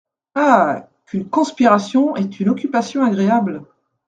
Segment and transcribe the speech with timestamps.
[0.33, 0.87] Ah!
[1.05, 3.61] qu’une conspiration est une occupation agréable!